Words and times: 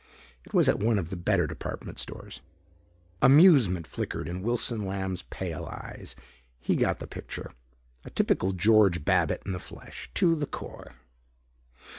It 0.43 0.51
was 0.51 0.67
at 0.67 0.79
one 0.79 0.97
of 0.97 1.11
the 1.11 1.15
better 1.15 1.45
department 1.45 1.99
stores. 1.99 2.41
Amusement 3.21 3.85
flickered 3.85 4.27
in 4.27 4.41
Wilson 4.41 4.83
Lamb's 4.83 5.21
pale 5.21 5.65
eyes. 5.67 6.15
He 6.59 6.75
got 6.75 6.97
the 6.97 7.05
picture. 7.05 7.51
A 8.03 8.09
typical 8.09 8.51
George 8.51 9.05
Babbitt 9.05 9.43
in 9.45 9.51
the 9.51 9.59
flesh. 9.59 10.09
To 10.15 10.33
the 10.33 10.47
core. 10.47 10.95